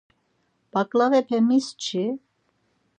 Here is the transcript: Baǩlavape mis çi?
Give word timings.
Baǩlavape 0.71 1.37
mis 1.47 1.67
çi? 1.83 2.05